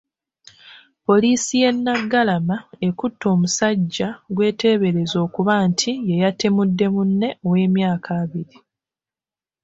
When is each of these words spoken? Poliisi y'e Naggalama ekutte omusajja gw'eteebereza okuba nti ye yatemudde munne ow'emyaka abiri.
Poliisi 1.05 1.53
y'e 1.61 1.71
Naggalama 1.83 2.57
ekutte 2.87 3.25
omusajja 3.33 4.07
gw'eteebereza 4.35 5.17
okuba 5.25 5.53
nti 5.69 5.91
ye 6.07 6.21
yatemudde 6.23 6.85
munne 6.93 7.29
ow'emyaka 7.45 8.09
abiri. 8.23 8.57